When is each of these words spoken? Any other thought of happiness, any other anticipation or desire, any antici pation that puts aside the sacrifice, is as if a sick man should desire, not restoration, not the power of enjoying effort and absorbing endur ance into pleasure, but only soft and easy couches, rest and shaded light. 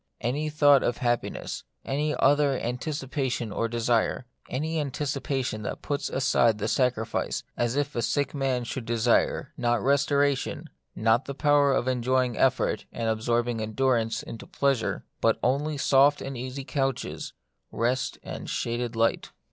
Any 0.19 0.47
other 0.47 0.55
thought 0.55 0.81
of 0.81 0.97
happiness, 0.97 1.63
any 1.85 2.15
other 2.15 2.57
anticipation 2.57 3.51
or 3.51 3.67
desire, 3.67 4.25
any 4.49 4.77
antici 4.83 5.21
pation 5.21 5.61
that 5.61 5.83
puts 5.83 6.09
aside 6.09 6.57
the 6.57 6.67
sacrifice, 6.67 7.41
is 7.43 7.43
as 7.55 7.75
if 7.75 7.95
a 7.95 8.01
sick 8.01 8.33
man 8.33 8.63
should 8.63 8.83
desire, 8.85 9.53
not 9.57 9.79
restoration, 9.83 10.71
not 10.95 11.25
the 11.25 11.35
power 11.35 11.71
of 11.71 11.87
enjoying 11.87 12.35
effort 12.35 12.87
and 12.91 13.09
absorbing 13.09 13.59
endur 13.59 14.01
ance 14.01 14.23
into 14.23 14.47
pleasure, 14.47 15.05
but 15.21 15.37
only 15.43 15.77
soft 15.77 16.19
and 16.19 16.35
easy 16.35 16.63
couches, 16.63 17.33
rest 17.71 18.17
and 18.23 18.49
shaded 18.49 18.95
light. 18.95 19.29